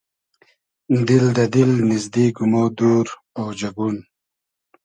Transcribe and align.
دیل 1.07 1.25
دۂ 1.35 1.43
دیل 1.53 1.71
نیزدیگ 1.87 2.35
و 2.41 2.45
مۉ 2.51 2.67
دور 2.77 3.07
اۉجئگون 3.41 3.95